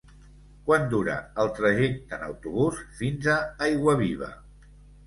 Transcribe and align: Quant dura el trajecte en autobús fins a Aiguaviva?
Quant 0.69 0.87
dura 0.93 1.17
el 1.43 1.51
trajecte 1.59 2.19
en 2.19 2.27
autobús 2.31 2.83
fins 3.03 3.31
a 3.37 3.41
Aiguaviva? 3.69 4.37